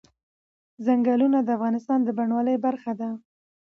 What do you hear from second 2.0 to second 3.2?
د بڼوالۍ برخه ده.